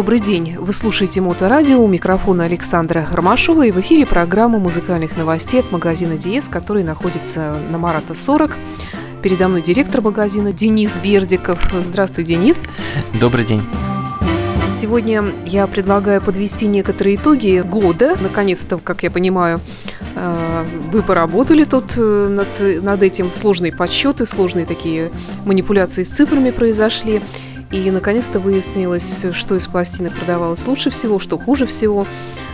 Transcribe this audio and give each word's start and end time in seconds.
добрый 0.00 0.18
день. 0.18 0.56
Вы 0.58 0.72
слушаете 0.72 1.20
Моторадио, 1.20 1.78
у 1.78 1.86
микрофона 1.86 2.44
Александра 2.44 3.06
Ромашова 3.12 3.66
и 3.66 3.70
в 3.70 3.78
эфире 3.80 4.06
программа 4.06 4.58
музыкальных 4.58 5.14
новостей 5.18 5.60
от 5.60 5.70
магазина 5.72 6.16
Диес, 6.16 6.48
который 6.48 6.84
находится 6.84 7.60
на 7.68 7.76
Марата 7.76 8.14
40. 8.14 8.56
Передо 9.22 9.48
мной 9.48 9.60
директор 9.60 10.00
магазина 10.00 10.54
Денис 10.54 10.96
Бердиков. 10.96 11.70
Здравствуй, 11.82 12.24
Денис. 12.24 12.64
Добрый 13.20 13.44
день. 13.44 13.62
Сегодня 14.70 15.22
я 15.44 15.66
предлагаю 15.66 16.22
подвести 16.22 16.66
некоторые 16.66 17.16
итоги 17.16 17.60
года. 17.62 18.16
Наконец-то, 18.18 18.78
как 18.78 19.02
я 19.02 19.10
понимаю, 19.10 19.60
э, 20.16 20.64
вы 20.90 21.02
поработали 21.02 21.64
тут 21.64 21.98
э, 21.98 22.28
над, 22.28 22.82
над 22.82 23.02
этим. 23.02 23.30
Сложные 23.30 23.70
подсчеты, 23.70 24.24
сложные 24.24 24.64
такие 24.64 25.10
манипуляции 25.44 26.04
с 26.04 26.08
цифрами 26.08 26.52
произошли. 26.52 27.20
И 27.70 27.90
наконец-то 27.90 28.40
выяснилось, 28.40 29.26
что 29.32 29.54
из 29.54 29.68
пластинок 29.68 30.14
продавалось 30.14 30.66
лучше 30.66 30.90
всего, 30.90 31.18
что 31.20 31.38
хуже 31.38 31.66
всего. 31.66 32.06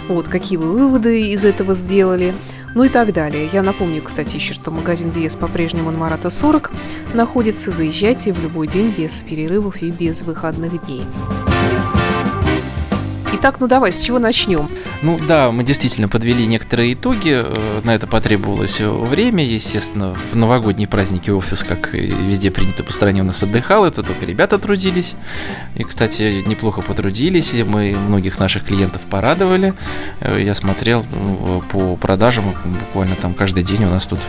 Вот, 0.09 0.29
какие 0.29 0.59
вы 0.59 0.73
выводы 0.73 1.31
из 1.31 1.45
этого 1.45 1.75
сделали. 1.75 2.35
Ну 2.75 2.85
и 2.85 2.91
так 2.91 3.15
далее. 3.15 3.49
Я 3.51 3.63
напомню, 3.63 4.03
кстати, 4.03 4.37
еще, 4.37 4.53
что 4.53 4.71
магазин 4.71 5.11
Диес 5.11 5.35
по-прежнему 5.37 5.91
на 5.91 5.97
Марата 5.97 6.29
40 6.29 6.71
находится. 7.15 7.71
Заезжайте 7.71 8.35
в 8.35 8.41
любой 8.41 8.67
день 8.67 8.91
без 8.91 9.23
перерывов 9.23 9.83
и 9.83 9.91
без 9.91 10.21
выходных 10.23 10.85
дней. 10.85 11.05
Итак, 13.33 13.61
ну 13.61 13.67
давай, 13.67 13.93
с 13.93 14.01
чего 14.01 14.19
начнем? 14.19 14.69
Ну 15.03 15.19
да, 15.19 15.51
мы 15.51 15.65
действительно 15.65 16.09
подвели 16.09 16.47
некоторые 16.47 16.95
итоги. 16.95 17.33
Э, 17.45 17.81
на 17.83 17.95
это 17.95 18.07
потребовалось 18.07 18.81
время. 18.81 19.45
Естественно, 19.45 20.15
в 20.15 20.37
новогодние 20.37 20.89
праздники 20.89 21.31
офис, 21.31 21.65
как 21.65 21.95
и 21.95 22.07
везде 22.07 22.51
принято 22.51 22.83
по 22.83 22.93
стране, 22.93 23.23
у 23.23 23.25
нас 23.25 23.43
отдыхал. 23.43 23.85
Это 23.85 24.03
только 24.03 24.25
ребята 24.25 24.59
трудились. 24.59 25.15
И, 25.75 25.83
кстати, 25.83 26.45
неплохо 26.47 26.83
потрудились. 26.83 27.53
И 27.55 27.63
мы 27.63 27.97
многих 27.97 28.39
наших 28.39 28.65
клиентов 28.65 29.03
порадовали. 29.03 29.75
Э, 30.21 30.41
я 30.41 30.55
смотрел 30.55 31.05
по 31.71 31.97
продажам. 31.97 32.55
Буквально 32.65 33.17
там 33.17 33.35
каждый 33.35 33.65
день 33.65 33.85
у 33.85 33.91
нас 33.91 34.07
тут 34.07 34.21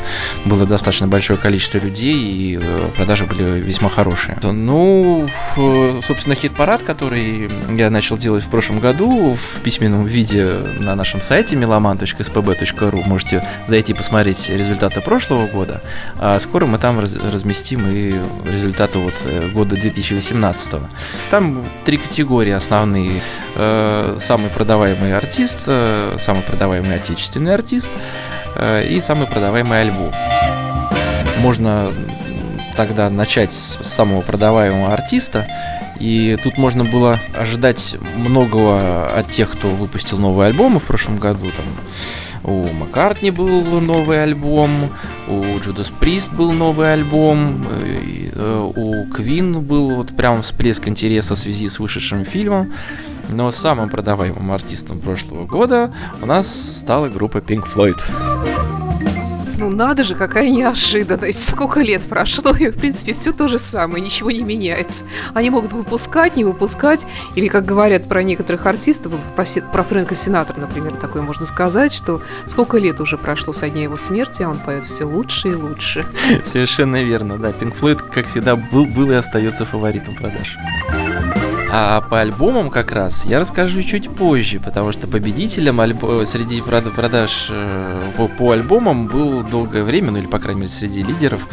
было 0.43 0.65
достаточно 0.65 1.07
большое 1.07 1.39
количество 1.39 1.77
людей. 1.77 2.17
И 2.17 2.59
э, 2.61 2.89
продажи 2.95 3.25
были 3.25 3.61
весьма 3.61 3.89
хорошие. 3.89 4.37
Ну, 4.41 5.27
собственно, 5.55 6.35
хит-парад, 6.35 6.83
который 6.83 7.49
я 7.75 7.89
начал 7.89 8.17
делать 8.17 8.43
в 8.43 8.49
прошлом 8.49 8.79
году, 8.79 8.86
году 8.87 9.33
в 9.33 9.59
письменном 9.63 10.05
виде 10.05 10.53
на 10.79 10.95
нашем 10.95 11.21
сайте 11.21 11.57
meloman.spb.ru 11.57 13.03
можете 13.05 13.45
зайти 13.67 13.93
посмотреть 13.93 14.49
результаты 14.49 15.01
прошлого 15.01 15.45
года, 15.47 15.81
а 16.17 16.39
скоро 16.39 16.65
мы 16.67 16.77
там 16.77 16.97
раз 17.01 17.13
разместим 17.13 17.85
и 17.89 18.15
результаты 18.49 18.99
вот 18.99 19.15
э, 19.25 19.49
года 19.49 19.75
2018. 19.75 20.71
Там 21.29 21.65
три 21.83 21.97
категории 21.97 22.53
основные. 22.53 23.21
Э, 23.55 24.17
самый 24.21 24.49
продаваемый 24.49 25.17
артист, 25.17 25.65
э, 25.67 26.15
самый 26.17 26.43
продаваемый 26.43 26.95
отечественный 26.95 27.53
артист 27.53 27.91
и 28.57 29.01
самый 29.03 29.27
продаваемый 29.27 29.81
альбом. 29.81 30.13
Можно 31.39 31.91
тогда 32.77 33.09
начать 33.09 33.51
с 33.51 33.83
самого 33.83 34.21
продаваемого 34.21 34.93
артиста 34.93 35.45
и 35.99 36.37
тут 36.43 36.57
можно 36.57 36.83
было 36.83 37.19
ожидать 37.35 37.97
многого 38.15 39.09
от 39.13 39.29
тех, 39.29 39.51
кто 39.51 39.69
выпустил 39.69 40.17
новые 40.17 40.47
альбомы 40.47 40.79
в 40.79 40.85
прошлом 40.85 41.17
году. 41.17 41.47
Там, 41.55 41.65
у 42.43 42.71
Маккартни 42.73 43.31
был 43.31 43.61
новый 43.81 44.23
альбом, 44.23 44.89
у 45.27 45.33
Judas 45.33 45.91
Priest 45.99 46.35
был 46.35 46.51
новый 46.51 46.93
альбом, 46.93 47.65
э, 47.69 48.71
у 48.75 49.05
Квин 49.11 49.61
был 49.61 49.95
вот 49.95 50.15
прям 50.15 50.41
всплеск 50.41 50.87
интереса 50.87 51.35
в 51.35 51.39
связи 51.39 51.67
с 51.67 51.79
вышедшим 51.79 52.23
фильмом. 52.23 52.71
Но 53.29 53.51
самым 53.51 53.89
продаваемым 53.89 54.51
артистом 54.51 54.99
прошлого 54.99 55.45
года 55.45 55.93
у 56.21 56.25
нас 56.25 56.47
стала 56.47 57.09
группа 57.09 57.39
Pink 57.39 57.65
Floyd. 57.67 57.99
Ну 59.57 59.69
надо 59.69 60.03
же, 60.03 60.13
какая 60.15 60.49
неожиданность. 60.49 61.49
Сколько 61.49 61.81
лет 61.81 62.03
прошло, 62.03 62.51
и 62.55 62.69
в 62.69 62.77
принципе 62.77 63.13
все 63.13 63.31
то 63.31 63.47
же 63.47 63.57
самое, 63.57 64.03
ничего 64.03 64.29
не 64.29 64.43
меняется. 64.43 65.05
Они 65.33 65.49
могут 65.49 65.73
выпускать, 65.73 66.37
не 66.37 66.45
выпускать, 66.45 67.07
или 67.35 67.47
как 67.47 67.65
говорят 67.65 68.07
про 68.07 68.21
некоторых 68.21 68.65
артистов, 68.67 69.13
про, 69.35 69.45
про 69.73 69.83
Фрэнка 69.83 70.13
Синатора, 70.15 70.61
например, 70.61 70.93
такое 70.93 71.23
можно 71.23 71.45
сказать, 71.45 71.91
что 71.91 72.21
сколько 72.45 72.77
лет 72.77 72.99
уже 73.01 73.17
прошло 73.17 73.51
со 73.51 73.69
дня 73.69 73.83
его 73.83 73.97
смерти, 73.97 74.43
а 74.43 74.49
он 74.49 74.59
поет 74.59 74.85
все 74.85 75.05
лучше 75.05 75.49
и 75.49 75.53
лучше. 75.55 76.05
Совершенно 76.43 77.03
верно, 77.03 77.37
да. 77.37 77.51
Пинк 77.51 77.75
Флойд, 77.75 78.01
как 78.01 78.27
всегда, 78.27 78.55
был, 78.55 78.85
был 78.85 79.11
и 79.11 79.15
остается 79.15 79.65
фаворитом 79.65 80.15
продаж. 80.15 80.57
А 81.69 82.01
по 82.01 82.21
альбомам 82.21 82.69
как 82.69 82.91
раз 82.91 83.25
я 83.25 83.39
расскажу 83.39 83.81
чуть 83.83 84.09
позже, 84.09 84.59
потому 84.59 84.91
что 84.91 85.07
победителем 85.07 85.81
альб... 85.81 86.01
среди 86.25 86.61
продаж 86.61 87.47
э, 87.49 88.11
по, 88.15 88.27
по 88.27 88.51
альбомам 88.51 89.07
был 89.07 89.43
долгое 89.43 89.83
время, 89.83 90.11
ну 90.11 90.19
или 90.19 90.27
по 90.27 90.39
крайней 90.39 90.61
мере 90.61 90.73
среди 90.73 91.03
лидеров, 91.03 91.47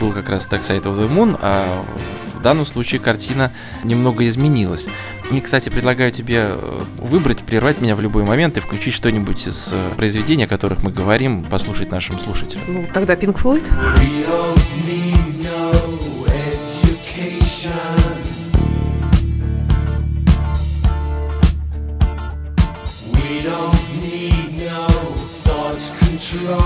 был 0.00 0.12
как 0.12 0.28
раз 0.28 0.48
Dark 0.48 0.62
Side 0.62 0.82
of 0.82 0.98
the 0.98 1.08
Moon, 1.08 1.38
а 1.40 1.84
в 2.40 2.42
данном 2.42 2.64
случае 2.66 3.00
картина 3.00 3.52
немного 3.84 4.26
изменилась. 4.26 4.86
И, 5.30 5.40
кстати, 5.40 5.68
предлагаю 5.68 6.10
тебе 6.10 6.46
э, 6.48 6.80
выбрать, 6.98 7.42
прервать 7.44 7.80
меня 7.80 7.94
в 7.94 8.00
любой 8.00 8.24
момент 8.24 8.56
и 8.56 8.60
включить 8.60 8.94
что-нибудь 8.94 9.46
из 9.46 9.70
э, 9.72 9.90
произведений, 9.96 10.44
о 10.44 10.48
которых 10.48 10.82
мы 10.82 10.90
говорим, 10.90 11.44
послушать 11.44 11.92
нашим 11.92 12.18
слушателям. 12.18 12.64
Ну, 12.66 12.86
тогда 12.92 13.14
Pink 13.14 13.36
Floyd. 13.40 13.70
true. 26.30 26.59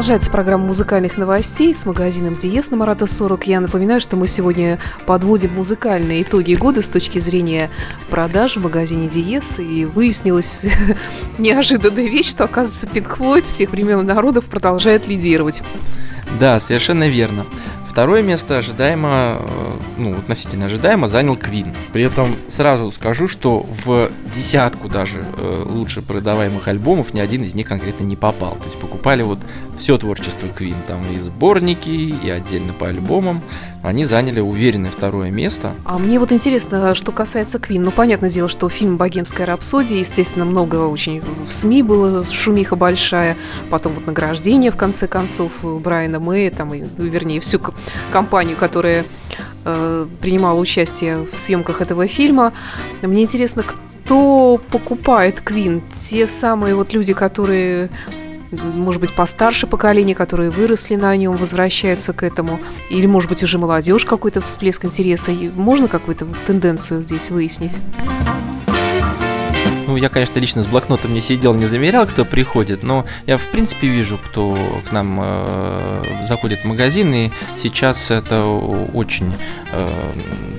Продолжается 0.00 0.30
программа 0.30 0.64
музыкальных 0.64 1.18
новостей 1.18 1.74
с 1.74 1.84
магазином 1.84 2.34
Диес 2.34 2.70
на 2.70 2.78
Марата 2.78 3.06
40. 3.06 3.46
Я 3.46 3.60
напоминаю, 3.60 4.00
что 4.00 4.16
мы 4.16 4.28
сегодня 4.28 4.78
подводим 5.04 5.52
музыкальные 5.52 6.22
итоги 6.22 6.54
года 6.54 6.80
с 6.80 6.88
точки 6.88 7.18
зрения 7.18 7.68
продаж 8.08 8.56
в 8.56 8.62
магазине 8.62 9.08
Диес. 9.08 9.58
И 9.58 9.84
выяснилась 9.84 10.64
неожиданная 11.38 12.08
вещь, 12.08 12.30
что, 12.30 12.44
оказывается, 12.44 12.86
Пинк 12.86 13.14
Флойд 13.14 13.44
всех 13.44 13.72
времен 13.72 14.06
народов 14.06 14.46
продолжает 14.46 15.06
лидировать. 15.06 15.62
Да, 16.40 16.58
совершенно 16.60 17.06
верно. 17.06 17.44
Второе 17.90 18.22
место 18.22 18.56
ожидаемо, 18.56 19.38
э, 19.40 19.78
ну, 19.98 20.16
относительно 20.16 20.66
ожидаемо 20.66 21.08
занял 21.08 21.36
Квин. 21.36 21.74
При 21.92 22.04
этом 22.04 22.36
сразу 22.48 22.88
скажу, 22.92 23.26
что 23.26 23.66
в 23.84 24.10
десятку 24.32 24.88
даже 24.88 25.24
э, 25.36 25.62
лучше 25.66 26.00
продаваемых 26.00 26.68
альбомов 26.68 27.14
ни 27.14 27.20
один 27.20 27.42
из 27.42 27.56
них 27.56 27.66
конкретно 27.66 28.04
не 28.04 28.14
попал. 28.14 28.54
То 28.54 28.66
есть 28.66 28.78
покупали 28.78 29.22
вот 29.22 29.40
все 29.76 29.98
творчество 29.98 30.48
Квин, 30.48 30.76
там 30.86 31.10
и 31.12 31.18
сборники, 31.18 31.90
и 31.90 32.30
отдельно 32.30 32.72
по 32.72 32.86
альбомам. 32.86 33.42
Они 33.82 34.04
заняли 34.04 34.40
уверенное 34.40 34.90
второе 34.90 35.30
место. 35.30 35.74
А 35.84 35.98
мне 35.98 36.18
вот 36.18 36.32
интересно, 36.32 36.94
что 36.94 37.12
касается 37.12 37.58
Квин. 37.58 37.82
Ну, 37.82 37.90
понятное 37.90 38.28
дело, 38.28 38.48
что 38.48 38.68
фильм 38.68 38.96
«Богемская 38.98 39.46
рапсодия», 39.46 39.98
естественно, 39.98 40.44
много 40.44 40.86
очень 40.86 41.22
в 41.46 41.50
СМИ 41.50 41.82
было, 41.82 42.24
шумиха 42.24 42.76
большая. 42.76 43.36
Потом 43.70 43.94
вот 43.94 44.06
награждение, 44.06 44.70
в 44.70 44.76
конце 44.76 45.08
концов, 45.08 45.52
Брайана 45.62 46.20
Мэя, 46.20 46.50
там, 46.50 46.74
и, 46.74 46.82
вернее, 46.98 47.40
всю 47.40 47.58
компанию, 48.12 48.56
которая 48.56 49.06
э, 49.64 50.06
принимала 50.20 50.60
участие 50.60 51.26
в 51.32 51.38
съемках 51.38 51.80
этого 51.80 52.06
фильма. 52.06 52.52
Мне 53.02 53.22
интересно, 53.22 53.62
кто 53.62 54.60
покупает 54.70 55.40
Квин? 55.40 55.82
Те 55.92 56.26
самые 56.26 56.74
вот 56.74 56.92
люди, 56.92 57.14
которые 57.14 57.88
может 58.50 59.00
быть, 59.00 59.14
постарше 59.14 59.66
поколение, 59.66 60.14
которые 60.14 60.50
выросли 60.50 60.96
на 60.96 61.14
нем, 61.16 61.36
возвращаются 61.36 62.12
к 62.12 62.22
этому, 62.22 62.60
или, 62.90 63.06
может 63.06 63.28
быть, 63.28 63.42
уже 63.42 63.58
молодежь 63.58 64.04
какой-то 64.04 64.40
всплеск 64.42 64.84
интереса. 64.84 65.32
Можно 65.54 65.88
какую-то 65.88 66.26
тенденцию 66.46 67.02
здесь 67.02 67.30
выяснить? 67.30 67.78
Ну, 69.90 69.96
я, 69.96 70.08
конечно, 70.08 70.38
лично 70.38 70.62
с 70.62 70.68
блокнотом 70.68 71.12
не 71.12 71.20
сидел, 71.20 71.52
не 71.52 71.66
замерял, 71.66 72.06
кто 72.06 72.24
приходит, 72.24 72.84
но 72.84 73.04
я, 73.26 73.36
в 73.36 73.48
принципе, 73.48 73.88
вижу, 73.88 74.18
кто 74.24 74.56
к 74.88 74.92
нам 74.92 75.18
э, 75.20 76.24
заходит 76.24 76.60
в 76.60 76.64
магазин, 76.64 77.12
и 77.12 77.30
сейчас 77.56 78.12
это 78.12 78.44
очень, 78.44 79.32
э, 79.72 79.90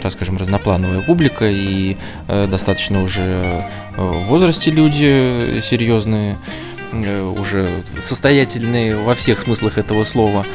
так 0.01 0.11
скажем, 0.11 0.35
разноплановая 0.35 1.01
публика, 1.01 1.45
и 1.49 1.95
э, 2.27 2.47
достаточно 2.47 3.03
уже 3.03 3.63
э, 3.95 4.01
в 4.01 4.23
возрасте 4.25 4.69
люди 4.69 5.61
серьезные, 5.61 6.37
уже 6.93 7.83
состоятельные 7.99 8.97
во 8.97 9.15
всех 9.15 9.39
смыслах 9.39 9.77
этого 9.77 10.03
слова. 10.03 10.45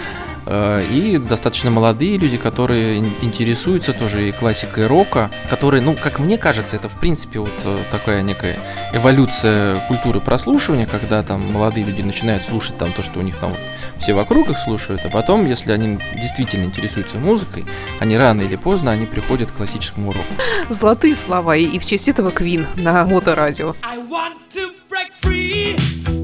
Э, 0.47 0.85
и 0.88 1.19
достаточно 1.19 1.71
молодые 1.71 2.17
люди, 2.17 2.37
которые 2.37 2.99
интересуются 2.99 3.93
тоже 3.93 4.29
и 4.29 4.33
классикой 4.33 4.87
рока, 4.87 5.31
которые, 5.50 5.83
ну, 5.83 5.94
как 5.94 6.19
мне 6.19 6.38
кажется, 6.38 6.77
это 6.77 6.88
в 6.88 6.99
принципе 6.99 7.41
вот 7.41 7.53
э, 7.65 7.79
такая 7.91 8.23
некая 8.23 8.59
эволюция 8.93 9.81
культуры 9.88 10.21
прослушивания, 10.21 10.87
когда 10.87 11.23
там 11.23 11.53
молодые 11.53 11.85
люди 11.85 12.03
начинают 12.03 12.44
слушать 12.44 12.79
там 12.79 12.93
то, 12.93 13.03
что 13.03 13.19
у 13.19 13.23
них 13.23 13.37
там 13.37 13.50
вот 13.50 13.59
все 13.99 14.15
вокруг 14.15 14.50
их 14.50 14.59
слушают, 14.59 15.05
а 15.05 15.11
потом, 15.11 15.44
если 15.44 15.73
они 15.73 15.99
действительно 16.15 16.65
интересуются 16.65 17.19
музыкой, 17.19 17.67
они 17.99 18.17
рано 18.17 18.43
или 18.43 18.56
поздно 18.56 18.93
они 18.93 19.06
приходят 19.06 19.50
к 19.50 19.55
классическому 19.55 20.12
року. 20.12 20.27
Золотые 20.69 21.15
слова 21.17 21.56
и 21.56 21.79
в 21.79 21.87
честь 21.87 22.09
этого 22.09 22.31
Квин 22.31 22.67
на 22.77 23.05
моторадио. 23.05 23.75
I 23.82 23.99
want 23.99 24.37
to 24.55 24.71
break 24.89 25.11
free. 25.21 26.16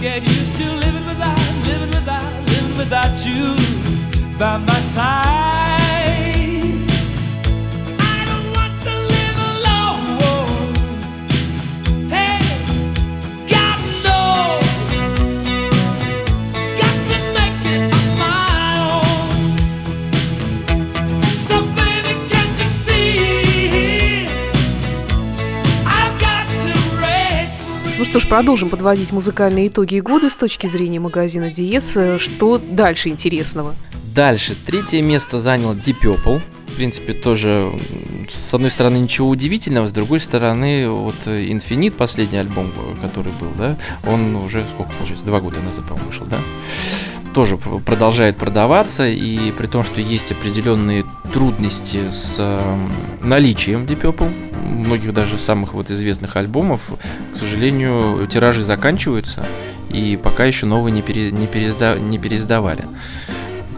get 0.00 0.22
used 0.22 0.56
to 0.56 0.64
living 0.64 1.04
without, 1.06 1.66
living 1.66 1.90
without, 1.90 2.48
living 2.48 2.78
without 2.78 3.26
you 3.26 3.54
by 4.38 4.56
my 4.56 4.80
side. 4.80 5.59
Что 28.10 28.18
ж, 28.18 28.26
продолжим 28.26 28.70
подводить 28.70 29.12
музыкальные 29.12 29.68
итоги 29.68 30.00
года 30.00 30.30
с 30.30 30.36
точки 30.36 30.66
зрения 30.66 30.98
магазина 30.98 31.48
Диес. 31.48 31.96
Что 32.18 32.58
дальше 32.58 33.08
интересного? 33.08 33.76
Дальше. 34.12 34.56
Третье 34.66 35.00
место 35.00 35.40
занял 35.40 35.74
Deep 35.74 36.00
Purple. 36.02 36.42
В 36.66 36.74
принципе, 36.74 37.12
тоже, 37.12 37.70
с 38.28 38.52
одной 38.52 38.72
стороны, 38.72 38.96
ничего 38.96 39.28
удивительного, 39.28 39.86
с 39.86 39.92
другой 39.92 40.18
стороны, 40.18 40.88
вот 40.88 41.14
Infinite, 41.26 41.92
последний 41.92 42.38
альбом, 42.38 42.72
который 43.00 43.32
был, 43.32 43.50
да, 43.56 43.76
он 44.04 44.34
уже, 44.34 44.66
сколько 44.72 44.90
получается, 44.92 45.26
два 45.26 45.40
года 45.40 45.60
назад, 45.60 45.84
по-моему, 45.86 46.08
вышел, 46.08 46.26
да? 46.26 46.40
Тоже 47.32 47.56
продолжает 47.56 48.36
продаваться, 48.36 49.08
и 49.08 49.52
при 49.52 49.66
том, 49.66 49.82
что 49.82 50.00
есть 50.00 50.32
определенные 50.32 51.04
трудности 51.32 52.10
с 52.10 52.60
наличием 53.22 53.84
Deep 53.84 54.00
Purple, 54.02 54.50
многих 54.64 55.12
даже 55.12 55.38
самых 55.38 55.74
вот 55.74 55.90
известных 55.90 56.36
альбомов, 56.36 56.90
к 57.32 57.36
сожалению, 57.36 58.26
тиражи 58.26 58.62
заканчиваются, 58.62 59.46
и 59.90 60.18
пока 60.22 60.44
еще 60.44 60.66
новые 60.66 60.92
не, 60.92 61.02
пере, 61.02 61.30
не, 61.30 61.46
переизда, 61.46 61.98
не 61.98 62.18
переиздавали. 62.18 62.84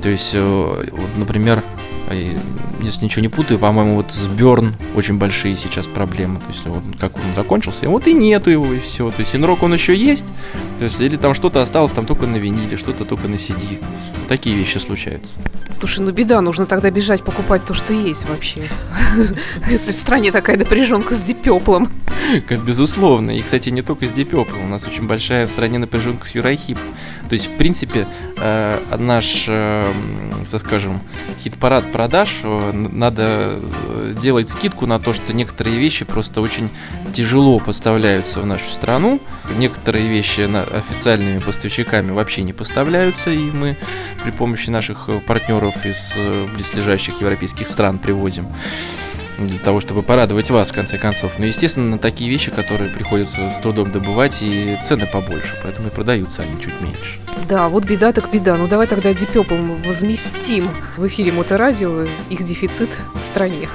То 0.02 0.08
есть, 0.08 0.32
э, 0.34 0.84
вот, 0.92 1.16
например, 1.16 1.62
если 2.10 3.04
ничего 3.04 3.22
не 3.22 3.28
путаю, 3.28 3.58
по-моему, 3.58 3.96
вот 3.96 4.12
с 4.12 4.28
Берн 4.28 4.74
очень 4.94 5.18
большие 5.18 5.56
сейчас 5.56 5.86
проблемы. 5.86 6.40
То 6.40 6.48
есть, 6.48 6.66
вот 6.66 6.82
как 6.98 7.16
он 7.16 7.34
закончился, 7.34 7.84
и 7.86 7.88
вот 7.88 8.06
и 8.06 8.12
нету 8.12 8.50
его, 8.50 8.72
и 8.72 8.78
все. 8.78 9.10
То 9.10 9.20
есть, 9.20 9.34
инрок 9.34 9.62
он 9.62 9.72
еще 9.72 9.94
есть, 9.94 10.26
то 10.78 10.84
есть, 10.84 11.00
или 11.00 11.16
там 11.16 11.34
что-то 11.34 11.62
осталось 11.62 11.92
там 11.92 12.06
только 12.06 12.26
на 12.26 12.36
виниле, 12.36 12.76
что-то 12.76 13.04
только 13.04 13.28
на 13.28 13.34
CD. 13.34 13.82
Такие 14.28 14.56
вещи 14.56 14.78
случаются. 14.78 15.38
Слушай, 15.72 16.00
ну 16.00 16.10
беда, 16.10 16.40
нужно 16.40 16.66
тогда 16.66 16.90
бежать 16.90 17.22
покупать 17.22 17.64
то, 17.64 17.74
что 17.74 17.92
есть 17.92 18.28
вообще. 18.28 18.62
Если 19.70 19.92
в 19.92 19.96
стране 19.96 20.32
такая 20.32 20.58
напряженка 20.58 21.14
с 21.14 21.22
дипеплом. 21.24 21.88
Безусловно. 22.66 23.30
И, 23.30 23.42
кстати, 23.42 23.68
не 23.68 23.82
только 23.82 24.06
с 24.06 24.10
дипеплом. 24.10 24.64
У 24.64 24.68
нас 24.68 24.86
очень 24.86 25.06
большая 25.06 25.46
в 25.46 25.50
стране 25.50 25.78
напряженка 25.78 26.26
с 26.26 26.34
Юрахип. 26.34 26.78
То 27.28 27.32
есть, 27.34 27.48
в 27.48 27.56
принципе, 27.56 28.06
э, 28.38 28.96
наш, 28.98 29.46
э, 29.48 29.92
так 30.50 30.60
скажем, 30.60 31.00
хит-парад 31.42 31.91
продаж 31.92 32.40
э, 32.42 32.72
надо 32.72 33.58
делать 34.20 34.48
скидку 34.48 34.86
на 34.86 34.98
то, 34.98 35.12
что 35.12 35.32
некоторые 35.32 35.78
вещи 35.78 36.04
просто 36.04 36.40
очень 36.40 36.70
тяжело 37.12 37.58
поставляются 37.58 38.40
в 38.40 38.46
нашу 38.46 38.68
страну. 38.70 39.20
Некоторые 39.56 40.08
вещи 40.08 40.40
официальными 40.76 41.38
поставщиками 41.38 42.10
вообще 42.10 42.42
не 42.42 42.52
поставляются, 42.52 43.30
и 43.30 43.38
мы 43.38 43.76
при 44.24 44.30
помощи 44.30 44.70
наших 44.70 45.08
партнеров 45.26 45.84
из 45.86 46.14
близлежащих 46.54 47.20
европейских 47.20 47.68
стран 47.68 47.98
привозим 47.98 48.46
для 49.38 49.58
того, 49.58 49.80
чтобы 49.80 50.02
порадовать 50.02 50.50
вас, 50.50 50.70
в 50.70 50.74
конце 50.74 50.98
концов. 50.98 51.38
Но, 51.38 51.46
естественно, 51.46 51.90
на 51.90 51.98
такие 51.98 52.30
вещи, 52.30 52.50
которые 52.50 52.90
приходится 52.90 53.50
с 53.50 53.58
трудом 53.58 53.92
добывать, 53.92 54.38
и 54.42 54.78
цены 54.82 55.06
побольше, 55.06 55.58
поэтому 55.62 55.88
и 55.88 55.90
продаются 55.90 56.42
они 56.42 56.60
чуть 56.60 56.80
меньше. 56.80 57.18
Да, 57.48 57.68
вот 57.68 57.84
беда 57.84 58.12
так 58.12 58.30
беда. 58.30 58.56
Ну 58.56 58.66
давай 58.66 58.86
тогда 58.86 59.12
Дипепл 59.12 59.54
возместим 59.84 60.70
в 60.96 61.06
эфире 61.06 61.32
Моторадио 61.32 62.06
их 62.30 62.42
дефицит 62.42 63.00
в 63.14 63.22
стране. 63.22 63.68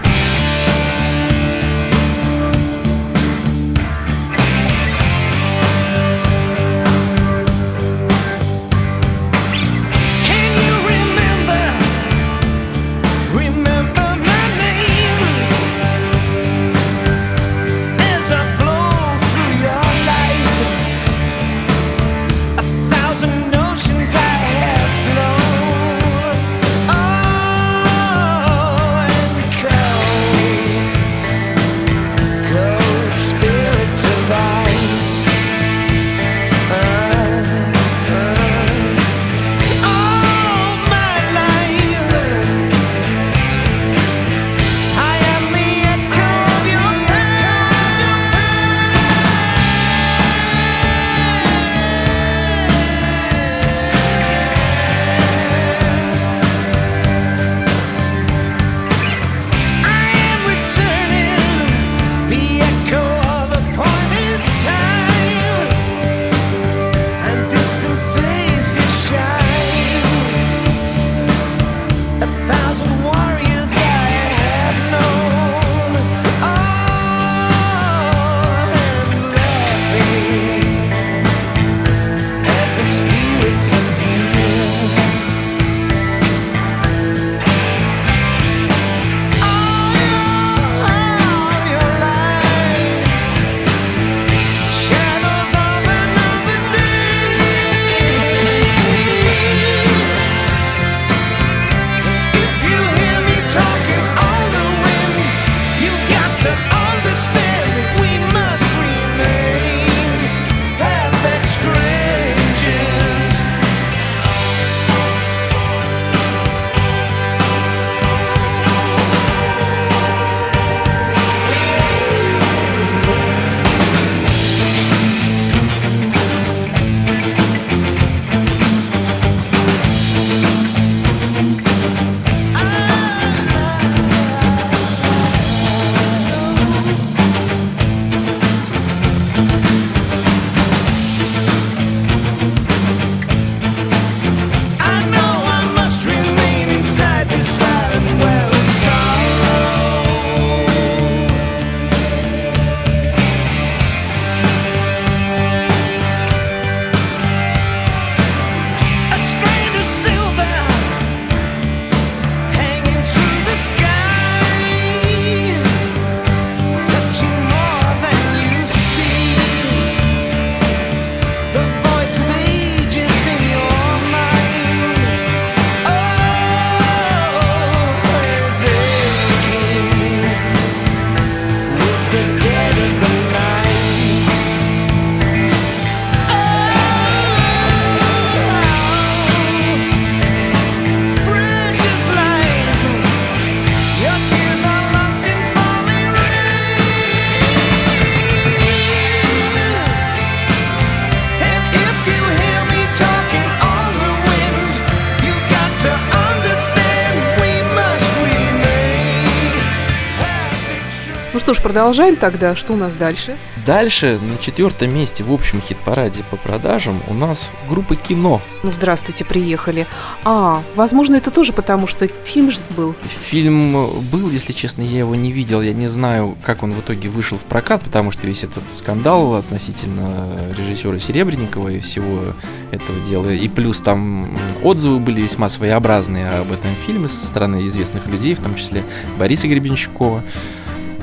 Продолжаем 211.68 212.16
тогда. 212.16 212.56
Что 212.56 212.72
у 212.72 212.76
нас 212.78 212.96
дальше? 212.96 213.36
Дальше 213.66 214.18
на 214.22 214.38
четвертом 214.38 214.96
месте 214.96 215.26
в 215.26 215.34
общем 215.34 215.60
хит-параде 215.60 216.24
по 216.32 216.38
продажам 216.38 217.04
у 217.10 217.14
нас 217.14 217.54
группа 217.70 217.98
кино. 217.98 218.42
Ну, 218.64 218.72
здравствуйте, 218.72 219.26
приехали. 219.26 219.86
А, 220.24 220.64
возможно, 220.76 221.18
это 221.18 221.30
тоже 221.30 221.52
потому, 221.52 221.86
что 221.88 222.08
фильм 222.24 222.52
же 222.52 222.60
был. 222.78 222.96
Фильм 223.04 223.74
был, 224.10 224.30
если 224.30 224.54
честно, 224.54 224.82
я 224.82 225.00
его 225.00 225.14
не 225.14 225.34
видел. 225.34 225.62
Я 225.62 225.74
не 225.74 225.90
знаю, 225.90 226.38
как 226.42 226.64
он 226.64 226.72
в 226.72 226.80
итоге 226.80 227.10
вышел 227.10 227.38
в 227.38 227.44
прокат, 227.44 227.82
потому 227.82 228.12
что 228.12 228.28
весь 228.28 228.46
этот 228.46 228.64
скандал 228.72 229.36
относительно 229.36 230.26
режиссера 230.58 230.98
Серебренникова 230.98 231.68
и 231.68 231.82
всего 231.82 232.24
этого 232.72 232.98
дела. 233.02 233.28
И 233.28 233.50
плюс 233.50 233.82
там 233.82 234.40
отзывы 234.64 235.00
были 235.00 235.20
весьма 235.20 235.50
своеобразные 235.50 236.30
об 236.30 236.54
этом 236.54 236.74
фильме 236.78 237.10
со 237.10 237.26
стороны 237.26 237.68
известных 237.68 238.08
людей, 238.08 238.36
в 238.36 238.40
том 238.40 238.56
числе 238.56 238.86
Бориса 239.20 239.50
Гребенщикова. 239.50 240.24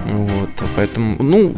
Вот, 0.04 0.50
поэтому, 0.76 1.22
ну, 1.22 1.54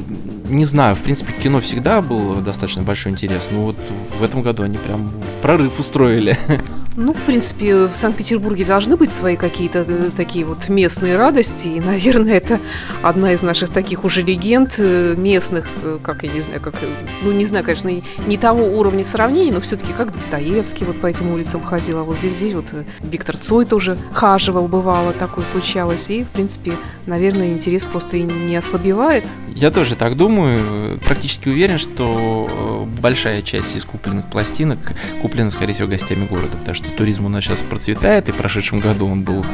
не 0.48 0.64
знаю, 0.64 0.94
в 0.94 1.02
принципе, 1.02 1.32
кино 1.32 1.60
всегда 1.60 2.00
был 2.00 2.36
достаточно 2.36 2.82
большой 2.82 3.12
интерес, 3.12 3.50
но 3.50 3.62
вот 3.62 3.76
в 4.18 4.22
этом 4.22 4.42
году 4.42 4.62
они 4.62 4.78
прям 4.78 5.10
прорыв 5.42 5.80
устроили. 5.80 6.38
Ну, 6.96 7.12
в 7.12 7.22
принципе, 7.22 7.86
в 7.86 7.94
Санкт-Петербурге 7.94 8.64
должны 8.64 8.96
быть 8.96 9.10
свои 9.10 9.36
какие-то 9.36 9.84
э, 9.86 10.10
такие 10.16 10.46
вот 10.46 10.70
местные 10.70 11.16
радости, 11.16 11.68
и, 11.68 11.80
наверное, 11.80 12.34
это 12.34 12.58
одна 13.02 13.34
из 13.34 13.42
наших 13.42 13.68
таких 13.68 14.04
уже 14.04 14.22
легенд 14.22 14.74
э, 14.78 15.14
местных, 15.14 15.68
э, 15.82 15.98
как 16.02 16.22
я 16.22 16.32
не 16.32 16.40
знаю, 16.40 16.62
как, 16.62 16.74
ну, 17.22 17.32
не 17.32 17.44
знаю, 17.44 17.66
конечно, 17.66 17.90
не 18.26 18.38
того 18.38 18.64
уровня 18.64 19.04
сравнения, 19.04 19.52
но 19.52 19.60
все-таки 19.60 19.92
как 19.92 20.12
Достоевский 20.12 20.86
вот 20.86 20.98
по 20.98 21.06
этим 21.06 21.30
улицам 21.30 21.62
ходил, 21.62 21.98
а 21.98 22.04
вот 22.04 22.16
здесь, 22.16 22.36
здесь 22.36 22.54
вот 22.54 22.72
Виктор 23.00 23.36
Цой 23.36 23.66
тоже 23.66 23.98
хаживал, 24.12 24.66
бывало, 24.66 25.12
такое 25.12 25.44
случалось, 25.44 26.08
и, 26.08 26.24
в 26.24 26.28
принципе, 26.28 26.78
наверное, 27.04 27.52
интерес 27.52 27.84
просто 27.84 28.16
и 28.16 28.22
не 28.22 28.56
ослабевает. 28.56 29.24
Я 29.48 29.70
тоже 29.70 29.96
так 29.96 30.16
думаю, 30.16 30.98
практически 31.00 31.50
уверен, 31.50 31.76
что 31.76 32.88
большая 33.00 33.42
часть 33.42 33.76
из 33.76 33.84
купленных 33.84 34.30
пластинок 34.30 34.78
куплена, 35.20 35.50
скорее 35.50 35.74
всего, 35.74 35.88
гостями 35.88 36.26
города, 36.26 36.56
потому 36.56 36.74
что 36.74 36.85
что 36.86 36.96
туризм 36.96 37.26
у 37.26 37.28
нас 37.28 37.44
сейчас 37.44 37.62
процветает, 37.62 38.28
и 38.28 38.32
в 38.32 38.36
прошедшем 38.36 38.80
году 38.80 39.06
он 39.06 39.22
был 39.22 39.44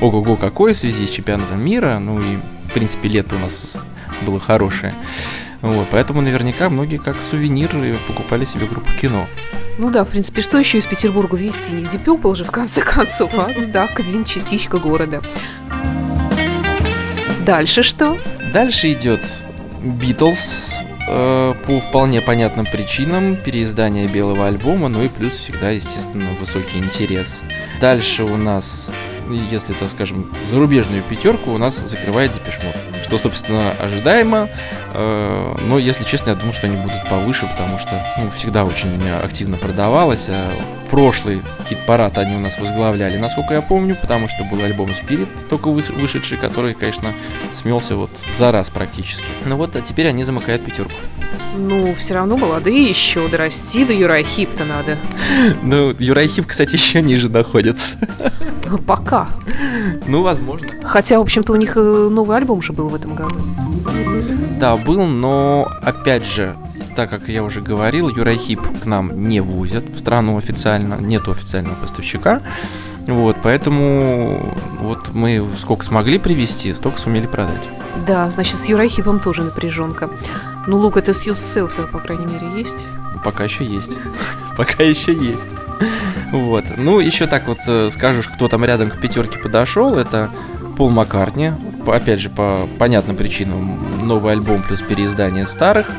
ого-го 0.00 0.36
какой 0.36 0.72
в 0.72 0.78
связи 0.78 1.06
с 1.06 1.10
чемпионатом 1.10 1.64
мира, 1.64 1.98
ну 1.98 2.20
и, 2.20 2.38
в 2.68 2.72
принципе, 2.72 3.08
лето 3.08 3.36
у 3.36 3.38
нас 3.38 3.76
было 4.22 4.40
хорошее. 4.40 4.94
Вот, 5.60 5.88
поэтому 5.90 6.20
наверняка 6.20 6.68
многие 6.70 6.98
как 6.98 7.22
сувенир 7.22 7.70
покупали 8.06 8.44
себе 8.44 8.66
группу 8.66 8.92
кино. 8.92 9.26
Ну 9.78 9.90
да, 9.90 10.04
в 10.04 10.08
принципе, 10.08 10.42
что 10.42 10.58
еще 10.58 10.78
из 10.78 10.86
Петербурга 10.86 11.36
вести? 11.36 11.72
Не 11.72 11.84
Deep 11.84 12.34
же, 12.34 12.44
в 12.44 12.50
конце 12.50 12.80
концов, 12.80 13.32
а? 13.34 13.50
Ну 13.56 13.66
да, 13.70 13.86
Квин, 13.88 14.24
частичка 14.24 14.78
города. 14.78 15.20
Дальше 17.44 17.82
что? 17.82 18.18
Дальше 18.52 18.92
идет 18.92 19.24
Битлз, 19.82 20.80
Э, 21.10 21.54
по 21.66 21.80
вполне 21.80 22.20
понятным 22.20 22.66
причинам 22.66 23.36
переиздание 23.36 24.06
белого 24.06 24.46
альбома, 24.46 24.88
ну 24.88 25.02
и 25.02 25.08
плюс 25.08 25.34
всегда, 25.34 25.70
естественно, 25.70 26.30
высокий 26.38 26.78
интерес. 26.78 27.42
Дальше 27.80 28.24
у 28.24 28.36
нас, 28.36 28.90
если, 29.50 29.72
так 29.72 29.88
скажем, 29.88 30.30
зарубежную 30.50 31.02
пятерку 31.02 31.52
у 31.52 31.58
нас 31.58 31.78
закрывает 31.78 32.32
Депешмот. 32.32 32.76
Что, 33.02 33.18
собственно, 33.18 33.72
ожидаемо, 33.72 34.48
э, 34.94 35.54
но, 35.60 35.78
если 35.78 36.04
честно, 36.04 36.30
я 36.30 36.36
думаю, 36.36 36.52
что 36.52 36.66
они 36.66 36.76
будут 36.76 37.08
повыше, 37.08 37.46
потому 37.46 37.78
что, 37.78 38.04
ну, 38.18 38.30
всегда 38.30 38.64
очень 38.64 39.08
активно 39.10 39.56
продавалось, 39.56 40.28
а 40.28 40.50
прошлый 40.90 41.42
хит-парад 41.68 42.18
они 42.18 42.36
у 42.36 42.40
нас 42.40 42.58
возглавляли, 42.58 43.16
насколько 43.16 43.54
я 43.54 43.62
помню, 43.62 43.96
потому 44.00 44.28
что 44.28 44.44
был 44.44 44.60
альбом 44.60 44.90
Spirit, 44.90 45.28
только 45.48 45.68
вышедший, 45.68 46.38
который, 46.38 46.74
конечно, 46.74 47.14
смелся 47.54 47.94
вот 47.94 48.10
за 48.36 48.52
раз 48.52 48.70
практически. 48.70 49.28
Ну 49.44 49.56
вот, 49.56 49.76
а 49.76 49.80
теперь 49.80 50.08
они 50.08 50.24
замыкают 50.24 50.64
пятерку. 50.64 50.94
Ну, 51.56 51.94
все 51.94 52.14
равно 52.14 52.36
молодые 52.36 52.88
еще, 52.88 53.26
дорасти 53.28 53.84
до 53.84 53.92
Юрайхип-то 53.92 54.64
надо. 54.64 54.96
Ну, 55.62 55.94
Юрайхип, 55.98 56.46
кстати, 56.46 56.74
еще 56.74 57.02
ниже 57.02 57.28
находится. 57.28 57.96
Пока. 58.86 59.28
Ну, 60.06 60.22
возможно. 60.22 60.68
Хотя, 60.82 61.18
в 61.18 61.22
общем-то, 61.22 61.52
у 61.52 61.56
них 61.56 61.76
э, 61.76 61.80
новый 61.80 62.36
альбом 62.36 62.62
же 62.62 62.72
был 62.72 62.87
в 62.88 62.94
этом 62.94 63.14
году. 63.14 63.36
Да, 64.58 64.76
был, 64.76 65.06
но, 65.06 65.70
опять 65.82 66.26
же, 66.26 66.56
так 66.96 67.10
как 67.10 67.28
я 67.28 67.44
уже 67.44 67.60
говорил, 67.60 68.08
Юрайхип 68.08 68.60
к 68.82 68.86
нам 68.86 69.28
не 69.28 69.40
возят 69.40 69.84
в 69.84 69.98
страну 69.98 70.36
официально, 70.36 70.94
нет 70.94 71.28
официального 71.28 71.76
поставщика. 71.76 72.42
Вот, 73.06 73.36
поэтому 73.42 74.54
вот 74.80 75.14
мы 75.14 75.44
сколько 75.58 75.84
смогли 75.84 76.18
привезти, 76.18 76.74
столько 76.74 76.98
сумели 76.98 77.26
продать. 77.26 77.68
Да, 78.06 78.30
значит, 78.30 78.56
с 78.56 78.66
Юрайхипом 78.66 79.20
тоже 79.20 79.42
напряженка. 79.42 80.10
Ну, 80.66 80.76
лук 80.76 80.96
это 80.96 81.12
с 81.12 81.26
Yourself, 81.26 81.90
по 81.90 81.98
крайней 81.98 82.26
мере, 82.26 82.46
есть? 82.56 82.86
Пока 83.24 83.44
еще 83.44 83.64
есть. 83.64 83.96
Пока 84.56 84.82
еще 84.82 85.12
есть. 85.12 85.50
Вот. 86.32 86.64
Ну, 86.76 87.00
еще 87.00 87.26
так 87.26 87.48
вот 87.48 87.58
э, 87.66 87.90
скажешь, 87.90 88.28
кто 88.28 88.48
там 88.48 88.64
рядом 88.64 88.90
к 88.90 88.98
пятерке 88.98 89.38
подошел, 89.38 89.96
это 89.96 90.30
Пол 90.78 90.90
Маккартни. 90.90 91.50
Опять 91.88 92.20
же, 92.20 92.30
по 92.30 92.68
понятным 92.78 93.16
причинам, 93.16 94.06
новый 94.06 94.32
альбом 94.32 94.62
плюс 94.62 94.80
переиздание 94.80 95.48
старых. 95.48 95.90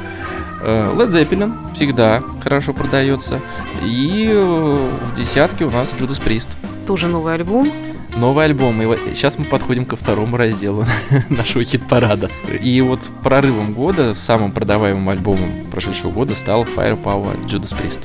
Э, 0.62 0.94
Led 0.96 1.10
Zeppelin 1.10 1.54
всегда 1.74 2.24
хорошо 2.42 2.72
продается. 2.72 3.42
И 3.84 4.30
э, 4.32 4.90
в 5.02 5.16
десятке 5.16 5.66
у 5.66 5.70
нас 5.70 5.94
Judas 5.94 6.24
Priest. 6.24 6.56
Тоже 6.88 7.08
новый 7.08 7.34
альбом. 7.34 7.70
Новый 8.16 8.46
альбом. 8.46 8.82
И 8.82 9.14
сейчас 9.16 9.38
мы 9.38 9.44
подходим 9.44 9.84
ко 9.84 9.98
второму 9.98 10.38
разделу 10.38 10.86
нашего 11.30 11.66
хит-парада. 11.66 12.30
И 12.62 12.80
вот 12.80 13.02
прорывом 13.22 13.74
года, 13.74 14.14
самым 14.14 14.54
продаваемым 14.54 15.10
альбомом 15.10 15.66
прошедшего 15.70 16.12
года 16.12 16.36
стал 16.36 16.64
Firepower 16.64 17.38
Judas 17.46 17.76
Priest. 17.78 18.00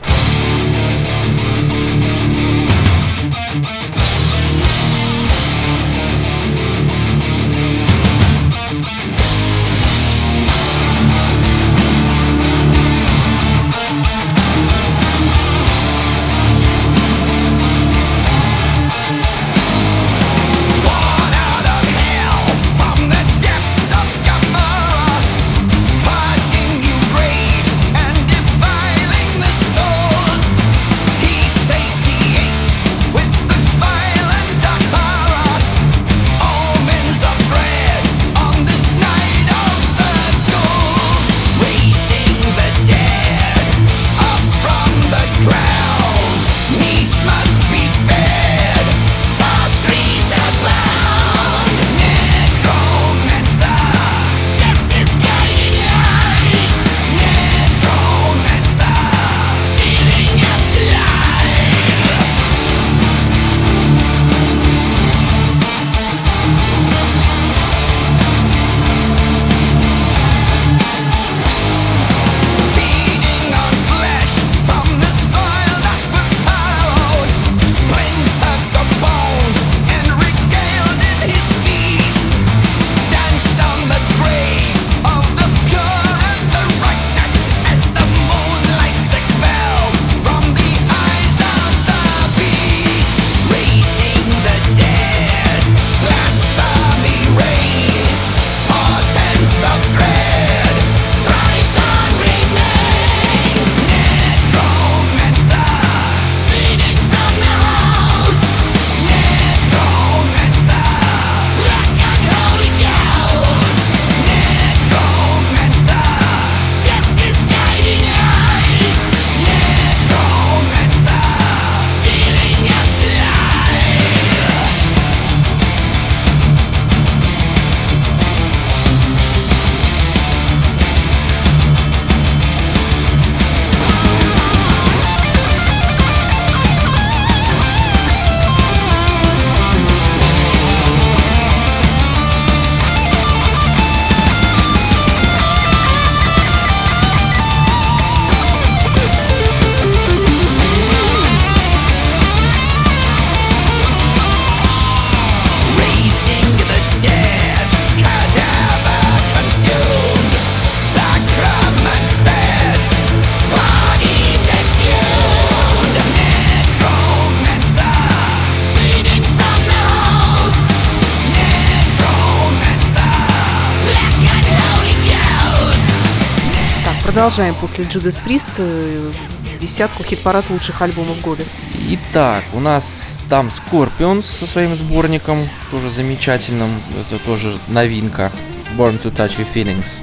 Продолжаем 177.15 177.55
после 177.55 177.85
Judas 177.85 178.21
Priest 178.27 178.55
э, 178.59 179.13
десятку 179.61 180.03
хит-парад 180.03 180.51
лучших 180.51 180.83
альбомов 180.83 181.21
года. 181.21 181.45
Итак, 181.91 182.43
у 182.53 182.59
нас 182.59 183.21
там 183.31 183.47
Scorpions 183.47 184.23
со 184.23 184.49
своим 184.49 184.75
сборником, 184.75 185.49
тоже 185.71 185.91
замечательным, 185.91 186.71
это 187.01 187.25
тоже 187.25 187.57
новинка. 187.69 188.33
Born 188.77 189.01
to 189.01 189.15
Touch 189.15 189.39
Your 189.39 189.47
Feelings. 189.47 190.03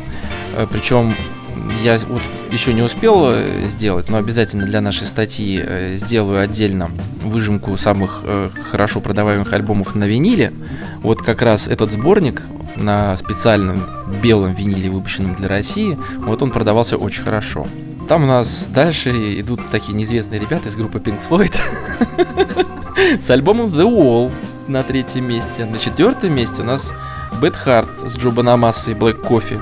Э, 0.56 0.66
Причем 0.72 1.14
я 1.84 2.00
вот 2.08 2.22
еще 2.50 2.74
не 2.74 2.82
успел 2.82 3.26
э, 3.26 3.68
сделать, 3.68 4.10
но 4.10 4.16
обязательно 4.16 4.66
для 4.66 4.80
нашей 4.80 5.06
статьи 5.06 5.98
сделаю 5.98 6.40
отдельно 6.40 6.90
выжимку 7.24 7.76
самых 7.76 8.24
хорошо 8.70 9.02
продаваемых 9.02 9.52
альбомов 9.52 9.96
на 9.96 10.06
виниле. 10.06 10.54
Вот 11.02 11.22
как 11.22 11.42
раз 11.42 11.68
этот 11.68 11.92
сборник 11.92 12.42
на 12.82 13.16
специальном 13.18 13.84
белом 14.22 14.54
виниле, 14.54 14.90
выпущенном 14.90 15.36
для 15.36 15.48
России, 15.48 15.98
вот 16.20 16.42
он 16.42 16.52
продавался 16.52 16.98
очень 16.98 17.24
хорошо. 17.24 17.68
Там 18.08 18.24
у 18.24 18.28
нас 18.28 18.68
дальше 18.68 19.40
идут 19.40 19.62
такие 19.72 19.94
неизвестные 19.94 20.40
ребята 20.40 20.70
из 20.70 20.76
группы 20.76 21.00
Pink 21.00 21.20
Floyd 21.30 21.56
с 23.22 23.30
альбомом 23.30 23.68
The 23.68 23.86
Wall 23.86 24.32
на 24.68 24.84
третьем 24.84 25.28
месте. 25.28 25.66
На 25.66 25.78
четвертом 25.80 26.34
месте 26.34 26.62
у 26.62 26.66
нас 26.66 26.94
Bad 27.40 27.56
Heart 27.66 28.10
с 28.10 28.18
Джо 28.18 28.30
и 28.30 28.94
Black 28.94 29.22
Coffee. 29.22 29.62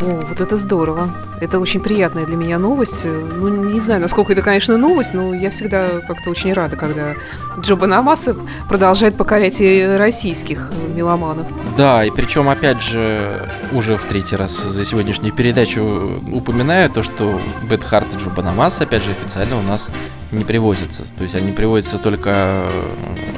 О, 0.00 0.24
вот 0.28 0.40
это 0.40 0.56
здорово. 0.56 1.10
Это 1.40 1.60
очень 1.60 1.80
приятная 1.80 2.26
для 2.26 2.36
меня 2.36 2.58
новость. 2.58 3.04
Ну, 3.04 3.48
не 3.48 3.80
знаю, 3.80 4.00
насколько 4.00 4.32
это, 4.32 4.42
конечно, 4.42 4.76
новость, 4.78 5.14
но 5.14 5.34
я 5.34 5.50
всегда 5.50 5.88
как-то 6.06 6.30
очень 6.30 6.52
рада, 6.52 6.76
когда 6.76 7.14
Джо 7.60 7.76
Банамасса 7.76 8.36
продолжает 8.68 9.16
покорять 9.16 9.60
и 9.60 9.84
российских 9.84 10.70
меломанов. 10.94 11.46
Да, 11.76 12.04
и 12.04 12.10
причем, 12.10 12.48
опять 12.48 12.82
же, 12.82 13.48
уже 13.72 13.96
в 13.96 14.04
третий 14.04 14.36
раз 14.36 14.56
за 14.56 14.84
сегодняшнюю 14.84 15.34
передачу 15.34 16.20
упоминаю 16.32 16.90
то, 16.90 17.02
что 17.02 17.40
Бэт 17.68 17.84
Харт 17.84 18.14
и 18.14 18.18
Джо 18.18 18.30
Банамасса, 18.30 18.84
опять 18.84 19.04
же, 19.04 19.10
официально 19.12 19.58
у 19.58 19.62
нас 19.62 19.90
не 20.32 20.44
привозятся. 20.44 21.02
То 21.16 21.22
есть 21.22 21.34
они 21.34 21.52
привозятся 21.52 21.98
только 21.98 22.64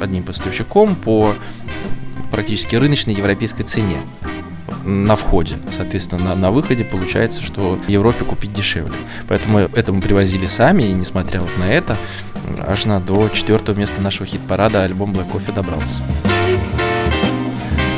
одним 0.00 0.22
поставщиком 0.22 0.94
по 0.94 1.34
практически 2.30 2.76
рыночной 2.76 3.14
европейской 3.14 3.64
цене 3.64 3.98
на 4.84 5.16
входе. 5.16 5.56
Соответственно, 5.70 6.24
на, 6.24 6.34
на 6.34 6.50
выходе 6.50 6.84
получается, 6.84 7.42
что 7.42 7.78
Европе 7.88 8.24
купить 8.24 8.52
дешевле. 8.52 8.96
Поэтому 9.28 9.58
это 9.58 9.92
мы 9.92 10.00
привозили 10.00 10.46
сами, 10.46 10.84
и 10.84 10.92
несмотря 10.92 11.40
вот 11.40 11.56
на 11.58 11.64
это, 11.64 11.96
аж 12.66 12.84
на 12.84 13.00
до 13.00 13.28
четвертого 13.28 13.76
места 13.76 14.00
нашего 14.00 14.26
хит-парада 14.26 14.84
альбом 14.84 15.12
Black 15.12 15.30
Coffee 15.30 15.54
добрался. 15.54 16.02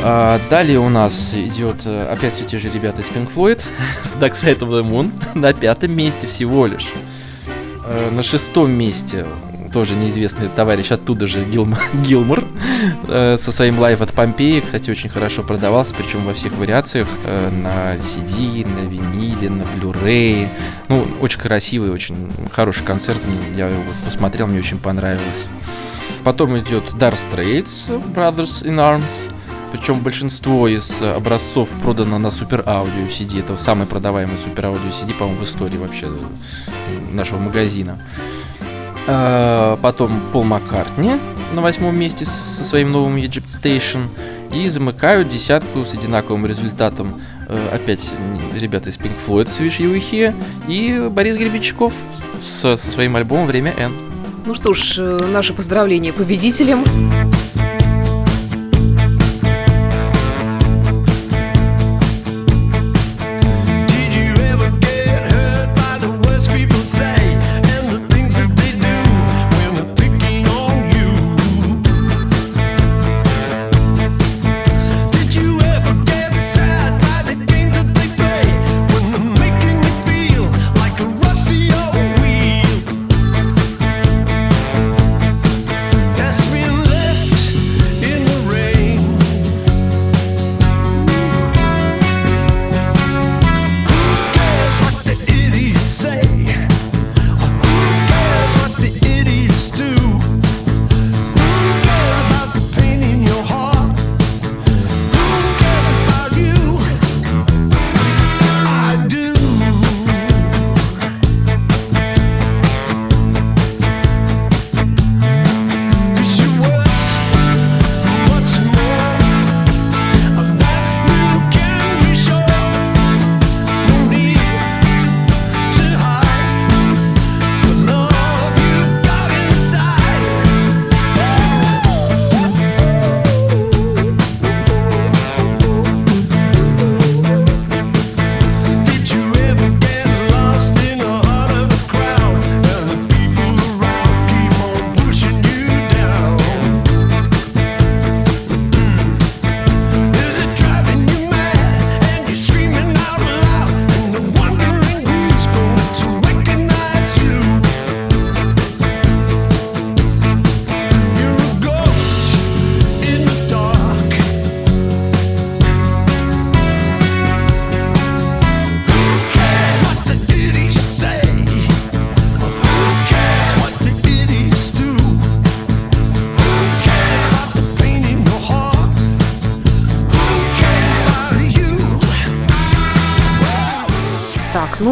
А 0.09 0.41
далее 0.51 0.79
у 0.79 0.89
нас 0.89 1.35
идет 1.35 1.85
э, 1.85 2.07
опять 2.07 2.35
все 2.35 2.45
те 2.45 2.59
же 2.59 2.69
ребята 2.69 3.03
из 3.03 3.09
Pink 3.09 3.29
Floyd 3.35 3.61
с 4.05 4.17
Dark 4.17 4.35
Side 4.35 4.61
of 4.61 4.69
the 4.69 4.89
Moon 4.89 5.11
на 5.35 5.53
пятом 5.53 5.97
месте 5.97 6.29
всего 6.29 6.67
лишь. 6.67 6.93
Э, 7.85 8.11
на 8.11 8.23
шестом 8.23 8.71
месте 8.71 9.27
тоже 9.73 9.97
неизвестный 9.97 10.49
товарищ 10.49 10.93
оттуда 10.93 11.27
же, 11.27 11.45
Гилм, 11.45 11.77
Гилмор, 12.07 12.45
э, 13.09 13.37
со 13.39 13.53
своим 13.53 13.79
Live 13.79 14.01
at 14.01 14.13
Pompeii. 14.13 14.61
Кстати, 14.61 14.91
очень 14.91 15.09
хорошо 15.11 15.43
продавался, 15.43 15.95
причем 15.95 16.25
во 16.25 16.33
всех 16.33 16.55
вариациях. 16.55 17.09
Э, 17.25 17.51
на 17.51 17.97
CD, 17.97 18.67
на 18.67 18.89
виниле, 18.89 19.51
на 19.51 19.63
Blu-ray. 19.63 20.49
Ну, 20.89 21.07
очень 21.21 21.41
красивый, 21.41 21.91
очень 21.91 22.17
хороший 22.53 22.85
концерт. 22.85 23.21
Я 23.57 23.69
его 23.69 23.83
посмотрел, 24.05 24.47
мне 24.47 24.59
очень 24.59 24.79
понравилось. 24.79 25.49
Потом 26.25 26.59
идет 26.59 26.85
Dark 26.95 27.17
Straits, 27.17 28.03
Brothers 28.15 28.65
in 28.65 28.79
Arms. 28.79 29.31
Причем 29.73 30.01
большинство 30.01 30.69
из 30.69 31.03
образцов 31.03 31.69
продано 31.83 32.19
на 32.19 32.31
супер 32.31 32.63
аудио 32.67 33.07
CD. 33.07 33.41
Это 33.41 33.57
самый 33.57 33.87
продаваемый 33.87 34.39
супер 34.39 34.67
аудио 34.67 34.89
CD, 34.89 35.13
по-моему, 35.13 35.41
в 35.41 35.45
истории 35.45 35.77
вообще 35.77 36.09
нашего 37.13 37.39
магазина. 37.39 37.99
Потом 39.07 40.21
Пол 40.33 40.45
Маккартни 40.45 41.13
на 41.55 41.63
восьмом 41.63 41.97
месте 41.99 42.25
со 42.25 42.65
своим 42.65 42.93
новым 42.93 43.17
Egypt 43.17 43.47
Station. 43.47 44.09
И 44.55 44.69
замыкают 44.69 45.29
десятку 45.29 45.85
с 45.85 45.95
одинаковым 45.95 46.47
результатом 46.47 47.21
опять 47.73 48.11
ребята 48.55 48.91
из 48.91 48.97
Pink 48.97 49.17
Floyd 49.25 49.47
Switch 49.47 49.79
You 49.79 49.99
Here 49.99 50.35
и 50.69 51.09
Борис 51.11 51.37
Гребенщиков 51.37 51.93
со, 52.39 52.77
своим 52.77 53.17
альбомом 53.17 53.47
«Время 53.47 53.75
N». 53.79 53.93
Ну 54.45 54.55
что 54.55 54.73
ж, 54.73 54.99
наши 54.99 55.53
поздравления 55.53 56.13
победителям. 56.13 56.85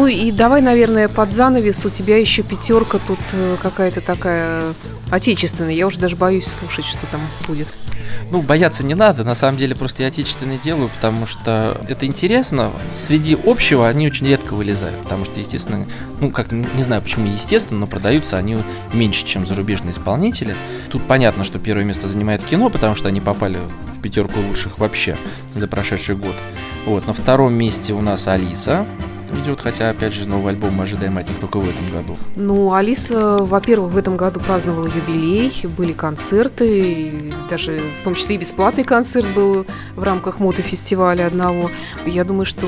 Ну 0.05 0.09
и 0.09 0.31
давай, 0.31 0.61
наверное, 0.61 1.09
под 1.09 1.31
занавес 1.31 1.83
у 1.83 1.89
тебя 1.89 2.17
еще 2.17 2.43
пятерка 2.43 2.99
тут 2.99 3.17
э, 3.33 3.57
какая-то 3.59 4.01
такая 4.01 4.61
отечественная. 5.09 5.73
Я 5.73 5.87
уже 5.87 5.99
даже 5.99 6.15
боюсь 6.15 6.45
слушать, 6.45 6.85
что 6.85 7.07
там 7.07 7.19
будет. 7.47 7.67
Ну, 8.29 8.43
бояться 8.43 8.85
не 8.85 8.93
надо, 8.93 9.23
на 9.23 9.33
самом 9.33 9.57
деле 9.57 9.73
просто 9.73 10.03
я 10.03 10.09
отечественный 10.09 10.59
делаю, 10.59 10.91
потому 10.93 11.25
что 11.25 11.81
это 11.89 12.05
интересно. 12.05 12.71
Среди 12.87 13.35
общего 13.47 13.87
они 13.87 14.05
очень 14.05 14.27
редко 14.27 14.53
вылезают, 14.53 14.95
потому 15.01 15.25
что, 15.25 15.39
естественно, 15.39 15.87
ну, 16.21 16.29
как, 16.29 16.51
не 16.51 16.83
знаю 16.83 17.01
почему 17.01 17.25
естественно, 17.25 17.79
но 17.79 17.87
продаются 17.87 18.37
они 18.37 18.59
меньше, 18.93 19.25
чем 19.25 19.43
зарубежные 19.43 19.91
исполнители. 19.91 20.55
Тут 20.91 21.07
понятно, 21.07 21.43
что 21.43 21.57
первое 21.57 21.83
место 21.83 22.07
занимает 22.07 22.43
кино, 22.43 22.69
потому 22.69 22.93
что 22.93 23.07
они 23.07 23.21
попали 23.21 23.57
в 23.95 24.01
пятерку 24.01 24.39
лучших 24.39 24.77
вообще 24.77 25.17
за 25.55 25.67
прошедший 25.67 26.15
год. 26.15 26.35
Вот, 26.85 27.07
на 27.07 27.13
втором 27.13 27.55
месте 27.55 27.93
у 27.93 28.01
нас 28.01 28.27
Алиса, 28.27 28.85
идет, 29.39 29.61
хотя, 29.61 29.89
опять 29.89 30.13
же, 30.13 30.27
новый 30.27 30.53
альбом 30.53 30.73
мы 30.73 30.83
ожидаем 30.83 31.17
от 31.17 31.27
них 31.27 31.39
только 31.39 31.59
в 31.59 31.69
этом 31.69 31.87
году. 31.87 32.17
Ну, 32.35 32.73
Алиса, 32.73 33.37
во-первых, 33.39 33.93
в 33.93 33.97
этом 33.97 34.17
году 34.17 34.39
праздновала 34.39 34.87
юбилей, 34.87 35.51
были 35.77 35.93
концерты, 35.93 37.33
даже 37.49 37.79
в 37.99 38.03
том 38.03 38.15
числе 38.15 38.35
и 38.35 38.39
бесплатный 38.39 38.83
концерт 38.83 39.27
был 39.33 39.65
в 39.95 40.03
рамках 40.03 40.39
мотофестиваля 40.39 41.27
одного. 41.27 41.71
Я 42.05 42.23
думаю, 42.23 42.45
что 42.45 42.67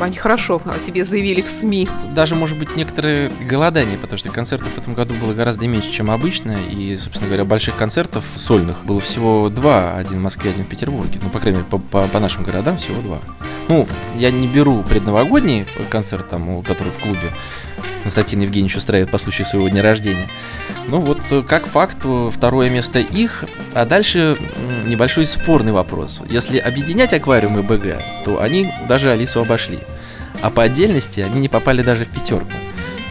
они 0.00 0.16
хорошо 0.16 0.60
о 0.64 0.78
себе 0.78 1.04
заявили 1.04 1.42
в 1.42 1.48
СМИ. 1.48 1.88
Даже, 2.14 2.34
может 2.34 2.58
быть, 2.58 2.76
некоторые 2.76 3.30
голодания, 3.48 3.98
потому 3.98 4.18
что 4.18 4.28
концертов 4.30 4.72
в 4.74 4.78
этом 4.78 4.94
году 4.94 5.14
было 5.14 5.34
гораздо 5.34 5.66
меньше, 5.66 5.90
чем 5.90 6.10
обычно, 6.10 6.56
и, 6.70 6.96
собственно 6.96 7.28
говоря, 7.28 7.44
больших 7.44 7.76
концертов 7.76 8.24
сольных 8.36 8.84
было 8.84 9.00
всего 9.00 9.48
два, 9.48 9.96
один 9.96 10.18
в 10.18 10.22
Москве, 10.22 10.50
один 10.50 10.64
в 10.64 10.68
Петербурге. 10.68 11.20
Ну, 11.22 11.30
по 11.30 11.38
крайней 11.38 11.58
мере, 11.58 11.68
по, 11.70 11.78
по, 11.78 12.06
по 12.08 12.20
нашим 12.20 12.44
городам 12.44 12.76
всего 12.76 13.00
два. 13.02 13.18
Ну, 13.68 13.86
я 14.16 14.30
не 14.30 14.46
беру 14.46 14.82
предновогодний 14.82 15.66
концерт, 16.08 16.28
там, 16.28 16.62
который 16.62 16.90
в 16.90 16.98
клубе 16.98 17.32
Константин 18.02 18.40
Евгеньевич 18.40 18.76
устраивает 18.76 19.10
по 19.10 19.18
случаю 19.18 19.46
своего 19.46 19.68
дня 19.68 19.82
рождения. 19.82 20.28
Ну 20.86 21.00
вот, 21.00 21.20
как 21.46 21.66
факт, 21.66 21.98
второе 22.32 22.70
место 22.70 22.98
их. 22.98 23.44
А 23.74 23.84
дальше 23.84 24.38
небольшой 24.86 25.26
спорный 25.26 25.72
вопрос. 25.72 26.22
Если 26.30 26.58
объединять 26.58 27.12
аквариум 27.12 27.58
и 27.58 27.62
БГ, 27.62 28.24
то 28.24 28.40
они 28.40 28.72
даже 28.88 29.10
Алису 29.10 29.42
обошли. 29.42 29.80
А 30.40 30.50
по 30.50 30.62
отдельности 30.62 31.20
они 31.20 31.40
не 31.40 31.48
попали 31.48 31.82
даже 31.82 32.06
в 32.06 32.08
пятерку. 32.08 32.52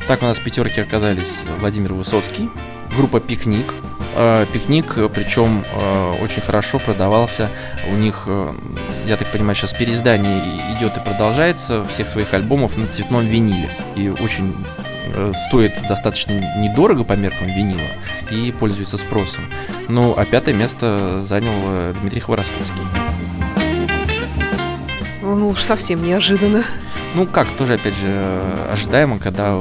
Так 0.07 0.23
у 0.23 0.25
нас 0.25 0.39
в 0.39 0.43
пятерке 0.43 0.81
оказались 0.81 1.41
Владимир 1.59 1.93
Высоцкий, 1.93 2.49
группа 2.95 3.19
«Пикник», 3.19 3.73
Э, 4.19 4.47
пикник, 4.51 4.95
причем 5.13 5.63
э, 5.71 6.15
очень 6.23 6.41
хорошо 6.41 6.79
продавался. 6.79 7.51
У 7.91 7.93
них, 7.93 8.23
э, 8.25 8.51
я 9.05 9.15
так 9.15 9.31
понимаю, 9.31 9.53
сейчас 9.53 9.73
переиздание 9.73 10.41
идет 10.75 10.97
и 10.97 10.99
продолжается 11.01 11.85
всех 11.85 12.09
своих 12.09 12.33
альбомов 12.33 12.77
на 12.77 12.87
цветном 12.87 13.27
виниле. 13.27 13.69
И 13.95 14.09
очень 14.09 14.55
стоит 15.33 15.73
достаточно 15.87 16.31
недорого 16.57 17.03
по 17.03 17.13
меркам 17.13 17.47
винила 17.47 17.87
и 18.29 18.51
пользуется 18.51 18.97
спросом. 18.97 19.43
Ну, 19.87 20.15
а 20.17 20.25
пятое 20.25 20.53
место 20.53 21.23
занял 21.23 21.93
Дмитрий 22.01 22.19
Хворостовский. 22.19 22.81
Ну 25.21 25.49
уж 25.49 25.61
совсем 25.61 26.03
неожиданно. 26.03 26.63
Ну 27.13 27.25
как, 27.25 27.49
тоже 27.51 27.75
опять 27.75 27.95
же 27.95 28.41
ожидаемо, 28.71 29.17
когда 29.17 29.57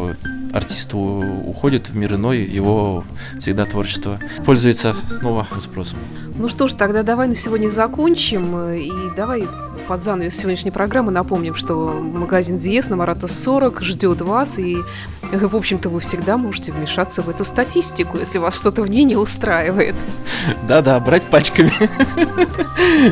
артист 0.57 0.95
уходит 0.95 1.89
в 1.89 1.97
мир 1.97 2.15
иной, 2.15 2.43
его 2.43 3.05
всегда 3.39 3.65
творчество 3.67 4.19
пользуется 4.45 4.97
снова 5.11 5.47
спросом. 5.61 5.99
Ну 6.35 6.49
что 6.49 6.69
ж, 6.69 6.75
тогда 6.75 7.03
давай 7.03 7.29
на 7.29 7.35
сегодня 7.35 7.69
закончим 7.69 8.73
и 8.73 8.91
давай 9.17 9.45
под 9.89 10.03
занавес 10.03 10.37
сегодняшней 10.37 10.73
программы 10.73 11.13
напомним, 11.13 11.55
что 11.55 11.93
магазин 11.93 12.57
Диес 12.59 12.89
на 12.89 12.97
Марата 12.97 13.29
40 13.29 13.83
ждет 13.83 14.21
вас, 14.21 14.59
и, 14.59 14.79
в 15.23 15.55
общем-то, 15.55 15.89
вы 15.89 16.01
всегда 16.01 16.37
можете 16.37 16.73
вмешаться 16.73 17.23
в 17.23 17.29
эту 17.29 17.45
статистику, 17.45 18.19
если 18.19 18.39
вас 18.39 18.59
что-то 18.59 18.83
в 18.83 18.91
ней 18.91 19.05
не 19.05 19.17
устраивает. 19.17 19.95
Да-да, 20.67 20.99
брать 20.99 21.31
пачками. 21.31 21.73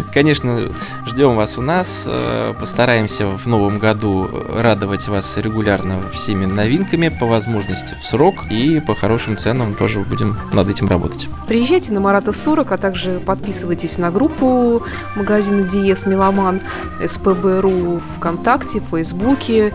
Конечно, 0.13 0.73
ждем 1.07 1.37
вас 1.37 1.57
у 1.57 1.63
нас. 1.63 2.05
Э, 2.07 2.53
постараемся 2.59 3.27
в 3.27 3.47
новом 3.47 3.79
году 3.79 4.29
радовать 4.57 5.07
вас 5.07 5.37
регулярно 5.37 6.01
всеми 6.13 6.47
новинками, 6.47 7.09
по 7.09 7.27
возможности 7.27 7.95
в 7.95 8.05
срок, 8.05 8.35
и 8.51 8.81
по 8.81 8.95
хорошим 8.95 9.37
ценам 9.37 9.75
тоже 9.75 10.01
будем 10.01 10.37
над 10.53 10.69
этим 10.69 10.89
работать. 10.89 11.29
Приезжайте 11.47 11.93
на 11.93 12.01
Марата 12.01 12.33
40, 12.33 12.73
а 12.73 12.77
также 12.77 13.21
подписывайтесь 13.21 13.99
на 13.99 14.11
группу 14.11 14.83
магазина 15.15 15.63
Диес 15.63 16.07
Меломан. 16.07 16.61
СПБРУ 17.05 18.01
ВКонтакте, 18.17 18.81
в 18.81 18.91
Фейсбуке. 18.91 19.73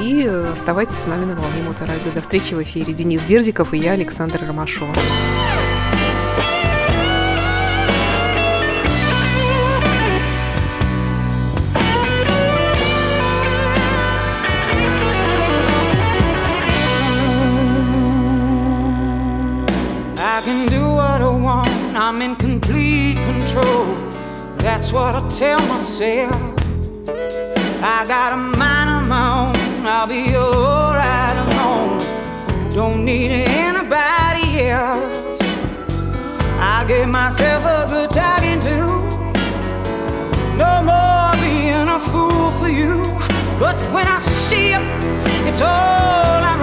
И 0.00 0.30
оставайтесь 0.52 0.96
с 0.96 1.06
нами 1.06 1.24
на 1.24 1.34
волне 1.34 1.62
Моторадио. 1.66 2.12
До 2.12 2.20
встречи 2.20 2.54
в 2.54 2.62
эфире. 2.62 2.92
Денис 2.92 3.24
Бердиков 3.24 3.74
и 3.74 3.78
я, 3.78 3.92
Александр 3.92 4.44
Ромашова. 4.46 4.94
I'm 22.06 22.20
in 22.20 22.36
complete 22.36 23.16
control. 23.16 23.86
That's 24.58 24.92
what 24.92 25.14
I 25.14 25.26
tell 25.30 25.58
myself. 25.66 26.34
I 27.82 28.04
got 28.06 28.34
a 28.34 28.36
mind 28.36 28.90
of 28.90 29.08
my 29.08 29.48
own, 29.48 29.86
I'll 29.86 30.06
be 30.06 30.36
alright 30.36 31.36
alone. 31.46 32.68
Don't 32.70 33.04
need 33.04 33.30
anybody 33.30 34.68
else. 34.68 35.40
I 36.60 36.84
gave 36.86 37.08
myself 37.08 37.64
a 37.64 37.86
good 37.88 38.10
talking 38.10 38.60
to. 38.60 38.76
No 40.56 40.82
more 40.84 41.32
being 41.40 41.88
a 41.88 41.98
fool 42.10 42.50
for 42.58 42.68
you. 42.68 43.02
But 43.58 43.80
when 43.94 44.06
I 44.06 44.20
see 44.20 44.72
you, 44.72 44.82
it's 45.48 45.62
all 45.62 46.44
I 46.44 46.55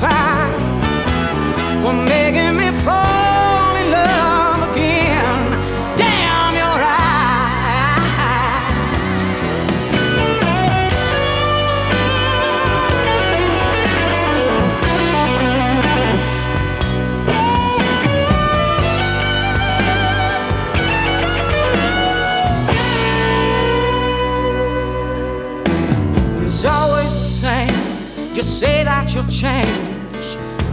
fire. 0.00 0.29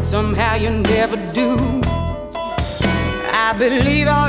Somehow 0.07 0.55
you 0.55 0.69
never 0.69 1.17
do. 1.33 1.57
I 3.45 3.53
believe 3.57 4.07
all 4.07 4.26